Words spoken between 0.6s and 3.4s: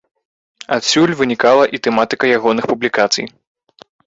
Адсюль вынікала і тэматыка ягоных публікацый.